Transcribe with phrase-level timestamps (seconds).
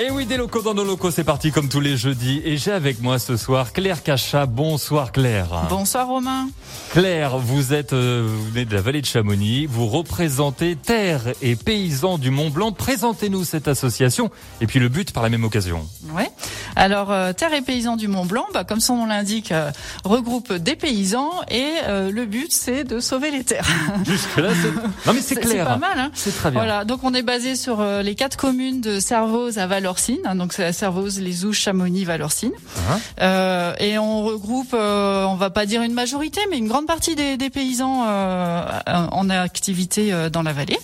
[0.00, 2.42] Et oui, des locaux dans nos locaux, c'est parti comme tous les jeudis.
[2.44, 4.46] Et j'ai avec moi ce soir Claire Cachat.
[4.46, 5.66] Bonsoir Claire.
[5.70, 6.48] Bonsoir Romain.
[6.90, 9.66] Claire, vous êtes, euh, vous venez de la vallée de Chamonix.
[9.66, 12.72] Vous représentez Terre et Paysans du Mont Blanc.
[12.72, 15.86] Présentez-nous cette association et puis le but par la même occasion.
[16.12, 16.30] Ouais.
[16.76, 19.70] Alors euh, Terre et Paysans du Mont Blanc, bah, comme son nom l'indique, euh,
[20.04, 23.66] regroupe des paysans et le but c'est de sauver les terres.
[24.04, 24.50] Jusque là,
[25.06, 25.66] non mais c'est clair.
[25.66, 25.98] C'est pas mal.
[25.98, 26.60] Hein c'est très bien.
[26.60, 26.84] Voilà.
[26.84, 30.54] Donc on est basé sur les quatre communes de Servoz à Val Valorcine, hein, donc
[30.54, 32.52] c'est la Servoz, les Ouches, Chamonix, Valorcine.
[32.52, 32.98] Uh-huh.
[33.20, 37.14] euh, et on regroupe, euh, on va pas dire une majorité, mais une grande partie
[37.14, 40.78] des, des paysans euh, en activité euh, dans la vallée.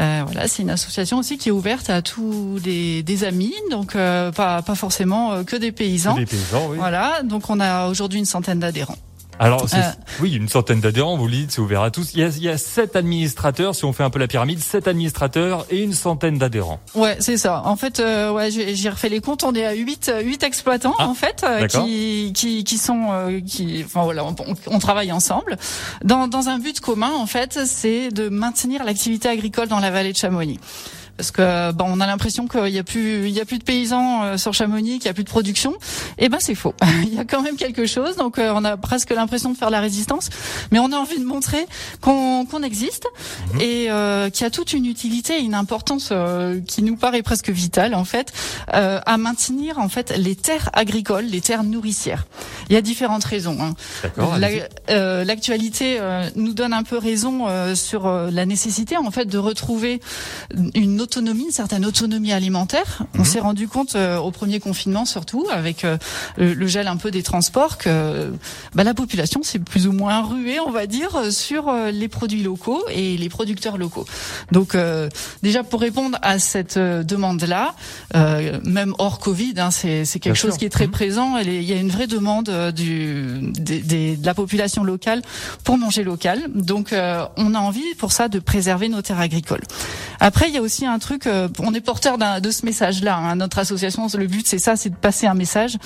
[0.00, 3.92] Euh, voilà, c'est une association aussi qui est ouverte à tous des, des amis, donc
[3.92, 4.32] pas,
[4.62, 5.13] pas forcément
[5.46, 6.14] que des paysans.
[6.14, 6.76] Que des paysans oui.
[6.78, 8.98] Voilà, donc on a aujourd'hui une centaine d'adhérents.
[9.38, 9.78] Alors, euh.
[10.20, 12.12] oui, une centaine d'adhérents, vous le dites, c'est ouvert à tous.
[12.14, 14.60] Il y, a, il y a sept administrateurs, si on fait un peu la pyramide,
[14.60, 16.78] sept administrateurs et une centaine d'adhérents.
[16.94, 17.62] Ouais, c'est ça.
[17.64, 19.42] En fait, euh, ouais, j'ai refait les comptes.
[19.42, 23.40] On est à huit, huit exploitants ah, en fait, euh, qui, qui, qui sont, euh,
[23.40, 24.34] qui, enfin voilà, on,
[24.66, 25.56] on, travaille ensemble
[26.04, 27.12] dans, dans un but commun.
[27.12, 30.60] En fait, c'est de maintenir l'activité agricole dans la vallée de Chamonix
[31.16, 33.64] parce que bon, on a l'impression qu'il y a plus, il y a plus de
[33.64, 35.74] paysans euh, sur Chamonix, qu'il y a plus de production.
[36.18, 36.74] Eh ben c'est faux.
[37.04, 38.16] il y a quand même quelque chose.
[38.16, 40.30] Donc euh, on a presque l'impression de faire la résistance,
[40.72, 41.66] mais on a envie de montrer
[42.00, 43.06] qu'on qu'on existe
[43.54, 43.60] mmh.
[43.60, 47.22] et euh, qu'il y a toute une utilité et une importance euh, qui nous paraît
[47.22, 48.32] presque vitale en fait
[48.74, 52.26] euh, à maintenir en fait les terres agricoles, les terres nourricières.
[52.68, 53.58] Il y a différentes raisons.
[53.60, 53.74] Hein.
[54.88, 60.00] L'actualité la, nous donne un peu raison sur la nécessité en fait de retrouver
[60.74, 63.02] une autonomie, une certaine autonomie alimentaire.
[63.14, 63.24] On mhm.
[63.24, 65.96] s'est rendu compte euh, au premier confinement surtout, avec euh,
[66.36, 68.32] le, gel un peu des transports, que
[68.74, 72.42] bah, la population s'est plus ou moins ruée, on va dire, sur euh, les produits
[72.42, 74.06] locaux et les producteurs locaux.
[74.50, 74.76] Donc
[75.42, 77.74] déjà pour répondre à cette demande-là,
[78.14, 80.92] même hors Covid, hein, c'est quelque chose qui est très mhm.
[80.92, 81.38] présent.
[81.38, 85.22] il y a une vraie demande du, des, des, de la population locale
[85.62, 86.40] pour manger local.
[86.54, 86.94] Donc
[87.36, 89.64] on a envie pour ça de préserver nos terres agricoles.
[90.20, 93.16] Après, il y a aussi un un truc, euh, on est porteur de ce message-là.
[93.16, 93.36] Hein.
[93.36, 95.76] Notre association, le but c'est ça, c'est de passer un message.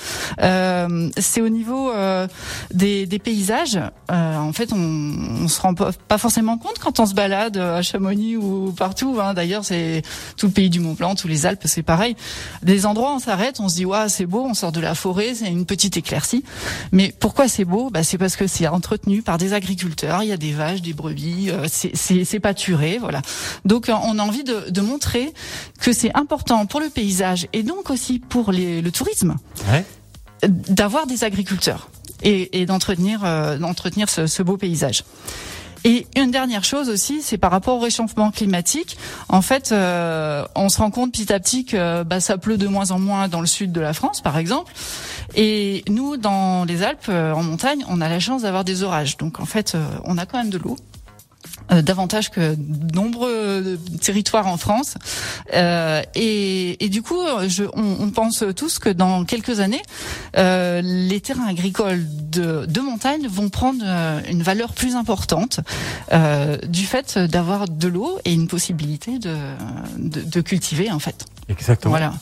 [0.41, 2.27] Euh, c'est au niveau euh,
[2.71, 3.79] des, paysages.
[4.07, 8.37] En fait, on, on se rend pas, forcément compte quand on se balade à Chamonix
[8.37, 9.17] ou partout.
[9.21, 9.33] Hein.
[9.33, 10.03] D'ailleurs, c'est
[10.37, 12.15] tout le pays du Mont Blanc, tous les Alpes, c'est pareil.
[12.61, 15.33] Des endroits, on s'arrête, on se dit ouais, c'est beau, on sort de la forêt,
[15.33, 16.43] c'est une petite éclaircie.
[16.91, 17.89] Mais pourquoi c'est beau?
[17.89, 20.21] Bah, c'est parce que c'est entretenu par des agriculteurs.
[20.23, 23.21] Il y a des vaches, des brebis, c'est pâturé, voilà.
[23.65, 24.98] Donc, on a envie de montrer
[25.79, 29.35] que c'est important pour le paysage et donc aussi pour les, le tourisme
[29.71, 29.85] ouais.
[30.47, 31.89] d'avoir des agriculteurs
[32.23, 35.03] et, et d'entretenir euh, d'entretenir ce, ce beau paysage.
[35.85, 38.97] Et une dernière chose aussi, c'est par rapport au réchauffement climatique.
[39.29, 42.67] En fait, euh, on se rend compte petit à petit que bah, ça pleut de
[42.67, 44.73] moins en moins dans le sud de la France, par exemple.
[45.35, 49.15] Et nous, dans les Alpes, euh, en montagne, on a la chance d'avoir des orages.
[49.15, 50.75] Donc en fait, on a quand même de l'eau.
[51.71, 52.55] Euh, davantage que
[52.93, 54.95] nombreux territoires en France.
[55.53, 59.81] Euh, et, et, du coup, je, on, on, pense tous que dans quelques années,
[60.37, 65.59] euh, les terrains agricoles de, de, montagne vont prendre euh, une valeur plus importante
[66.11, 69.35] euh, du fait d'avoir de l'eau et une possibilité de,
[69.97, 71.25] de, de, cultiver en fait.
[71.49, 71.91] Exactement.
[71.91, 72.13] Voilà.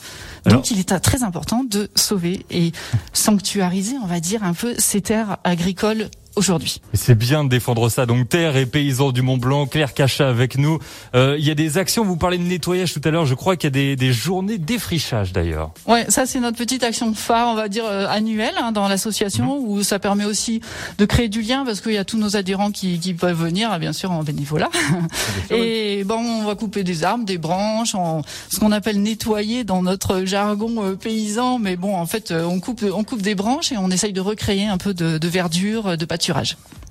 [0.46, 2.72] Donc il est très important de sauver et
[3.12, 6.81] sanctuariser, on va dire, un peu ces terres agricoles aujourd'hui.
[6.94, 8.06] C'est bien de défendre ça.
[8.06, 10.80] Donc terre et paysans du Mont Blanc, Claire Cachat avec nous.
[11.16, 12.06] Euh, il y a des actions.
[12.06, 13.25] Vous parlez de nettoyage tout à l'heure.
[13.25, 15.72] Je crois qu'il y a des, des journées défrichage d'ailleurs.
[15.88, 19.59] Ouais, ça c'est notre petite action phare, on va dire euh, annuelle hein, dans l'association,
[19.59, 19.68] mmh.
[19.68, 20.62] où ça permet aussi
[20.98, 23.78] de créer du lien parce qu'il y a tous nos adhérents qui, qui peuvent venir,
[23.80, 24.69] bien sûr en bénévolat.
[25.50, 28.22] et bon, on va couper des arbres, des branches, en,
[28.52, 31.59] ce qu'on appelle nettoyer dans notre jargon euh, paysan.
[31.59, 34.22] Mais bon, en fait, euh, on coupe, on coupe des branches et on essaye de
[34.22, 36.06] recréer un peu de, de verdure, de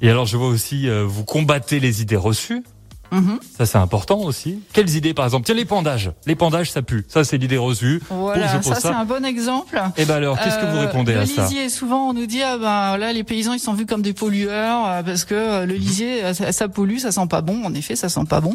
[0.02, 2.64] et alors je vois aussi, euh, vous combattez les idées reçues.
[3.11, 3.39] Mhm.
[3.56, 4.61] Ça c'est important aussi.
[4.72, 5.47] Quelles idées par exemple?
[5.47, 6.11] Tiens les pendages.
[6.27, 7.04] Les pendages ça pue.
[7.09, 8.01] Ça c'est l'idée reçue.
[8.10, 9.80] Voilà, ça, c'est un bon exemple.
[9.97, 11.33] Et eh ben alors qu'est-ce que vous euh, répondez à ça?
[11.36, 14.03] Le lisier, souvent on nous dit ah ben là les paysans ils sont vus comme
[14.03, 17.65] des pollueurs euh, parce que euh, le lisier ça, pollue, ça sent pas bon.
[17.65, 18.54] En effet, ça sent pas bon.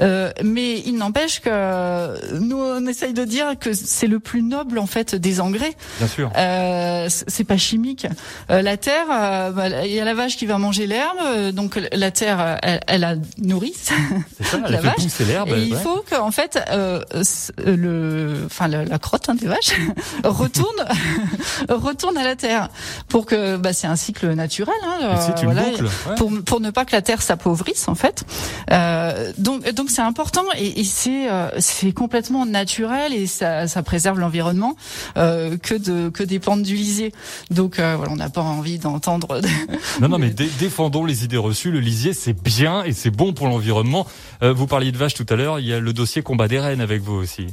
[0.00, 4.78] Euh, mais il n'empêche que nous on essaye de dire que c'est le plus noble
[4.78, 5.74] en fait des engrais.
[5.98, 6.30] Bien sûr.
[6.36, 8.06] Euh, c'est pas chimique.
[8.48, 12.58] la terre, bah, il y a la vache qui va manger l'herbe, donc la terre
[12.62, 13.72] elle, elle a nourri
[14.36, 14.58] C'est ça,
[15.24, 15.48] l'herbe.
[15.48, 17.00] Et il faut qu'en fait, euh,
[17.64, 19.74] le, enfin la, crotte hein, des vaches
[20.24, 20.84] retourne,
[21.68, 22.68] retourne à la terre
[23.08, 24.74] pour que, bah, c'est un cycle naturel.
[24.84, 25.88] Hein, c'est une boucle.
[26.16, 28.24] Pour pour ne pas que la terre s'appauvrisse en fait.
[28.70, 33.82] Euh, donc donc c'est important et, et c'est euh, c'est complètement naturel et ça ça
[33.82, 34.76] préserve l'environnement
[35.16, 37.12] euh, que de que des plantes du lisier.
[37.50, 39.40] Donc euh, voilà, on n'a pas envie d'entendre.
[40.00, 41.70] non non mais défendons les idées reçues.
[41.70, 43.77] Le lisier c'est bien et c'est bon pour l'environnement.
[44.42, 45.60] Euh, vous parliez de vaches tout à l'heure.
[45.60, 47.48] Il y a le dossier combat des rennes avec vous aussi.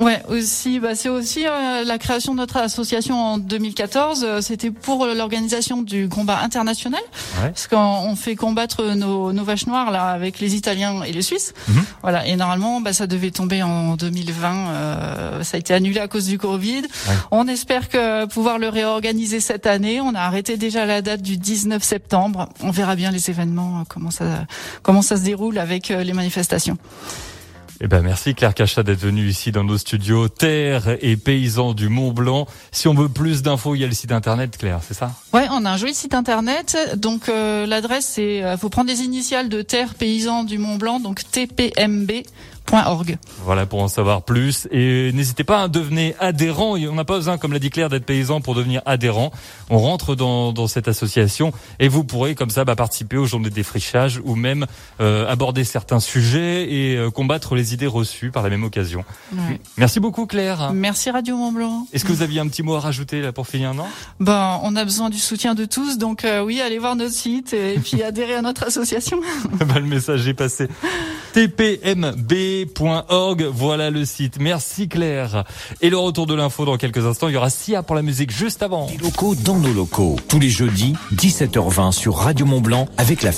[0.00, 4.24] Ouais, aussi, bah, c'est aussi euh, la création de notre association en 2014.
[4.24, 7.02] Euh, c'était pour l'organisation du combat international,
[7.38, 11.52] parce qu'on fait combattre nos, nos, vaches noires là avec les Italiens et les Suisses.
[11.68, 11.84] Mhm.
[12.00, 14.68] Voilà, et normalement, bah, ça devait tomber en 2020.
[14.70, 16.82] Euh, ça a été annulé à cause du Covid.
[17.30, 20.00] On espère que pouvoir le réorganiser cette année.
[20.00, 22.48] On a arrêté déjà la date du 19 septembre.
[22.62, 24.46] On verra bien les événements, comment ça
[24.82, 26.78] comment ça se déroule avec les manifestations.
[27.82, 31.88] Eh ben merci Claire Cachat d'être venue ici dans nos studios Terre et paysans du
[31.88, 32.46] Mont Blanc.
[32.72, 35.12] Si on veut plus d'infos, il y a le site internet Claire, c'est ça?
[35.32, 36.76] Ouais, on a un joli site internet.
[36.96, 41.00] Donc euh, l'adresse c'est euh, faut prendre les initiales de Terre paysans du Mont Blanc
[41.00, 42.10] donc TPMB
[43.44, 44.68] voilà pour en savoir plus.
[44.70, 46.76] Et n'hésitez pas à devenir adhérent.
[46.76, 49.32] On n'a pas besoin, comme l'a dit Claire, d'être paysan pour devenir adhérent.
[49.70, 53.50] On rentre dans, dans cette association et vous pourrez comme ça bah, participer aux journées
[53.50, 54.66] de défrichage ou même
[55.00, 59.04] euh, aborder certains sujets et euh, combattre les idées reçues par la même occasion.
[59.76, 60.72] Merci beaucoup Claire.
[60.72, 61.86] Merci Radio Mont Blanc.
[61.92, 63.86] Est-ce que vous aviez un petit mot à rajouter là pour finir non?
[64.20, 67.52] Ben on a besoin du soutien de tous, donc euh, oui, allez voir notre site
[67.52, 69.20] et puis adhérer à notre association.
[69.52, 70.68] ben, le message est passé.
[72.66, 73.48] tpmb.org.
[73.52, 74.38] Voilà le site.
[74.40, 75.44] Merci Claire.
[75.80, 77.28] Et le retour de l'info dans quelques instants.
[77.28, 78.88] Il y aura Sia pour la musique juste avant.
[79.02, 80.16] locaux dans nos locaux.
[80.28, 83.32] Tous les jeudis, 17h20 sur Radio Mont Blanc avec la